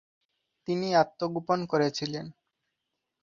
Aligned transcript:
তিনি 0.67 0.87
আত্মগোপন 0.95 1.59
করেছিলেন। 1.65 2.25